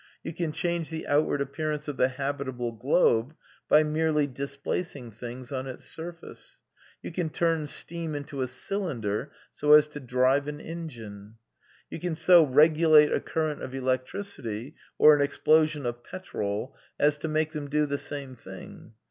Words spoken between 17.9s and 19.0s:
same thing.